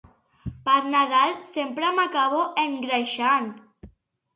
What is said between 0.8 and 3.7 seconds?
Nadal sempre m'acabo engreixant.